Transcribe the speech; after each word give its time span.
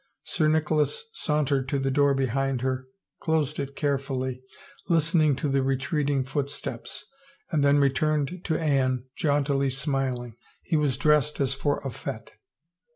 Sir 0.23 0.47
Nicholas 0.47 1.11
sauntered 1.13 1.69
to 1.69 1.77
the 1.77 1.91
door 1.91 2.15
behind 2.15 2.61
her, 2.61 2.87
closed 3.19 3.59
it 3.59 3.75
carefully, 3.75 4.41
lis 4.89 5.13
tening 5.13 5.37
to 5.37 5.47
the 5.47 5.61
retreating 5.61 6.23
footsteps, 6.23 7.05
and 7.51 7.63
then 7.63 7.77
returned 7.77 8.41
to 8.45 8.57
Anne, 8.59 9.05
jauntily 9.15 9.69
smiling. 9.69 10.37
He 10.63 10.75
was 10.75 10.97
dressed 10.97 11.39
as 11.39 11.53
for 11.53 11.77
a 11.85 11.91
fete. 11.91 12.31